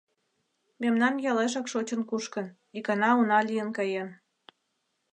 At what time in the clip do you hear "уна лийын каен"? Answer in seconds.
3.19-4.09